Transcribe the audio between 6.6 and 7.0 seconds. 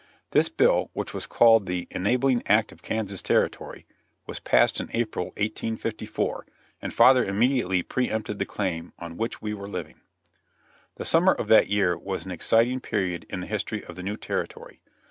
and